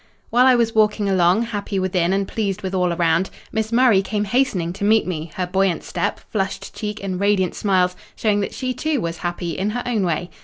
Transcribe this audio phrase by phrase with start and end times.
[0.31, 4.23] While I was walking along, happy within, and pleased with all around, Miss Murray came
[4.23, 8.73] hastening to meet me; her buoyant step, flushed cheek, and radiant smiles showing that she,
[8.73, 10.31] too, was happy, in her own way.